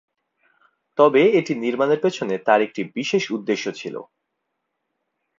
তবে 0.97 1.21
এটি 1.39 1.53
নির্মাণের 1.63 1.99
পেছনে 2.01 2.35
তার 2.47 2.59
একটি 2.61 2.81
বিশেষ 2.95 3.23
উদ্দেশ্য 3.31 3.65
ছিল। 3.71 3.95